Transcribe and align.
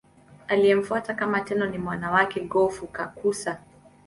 Aliyemfuata 0.47 1.13
kama 1.13 1.41
Tenno 1.41 1.65
ni 1.65 1.77
mwana 1.77 2.11
wake 2.11 2.39
Go-Fukakusa. 2.39 3.57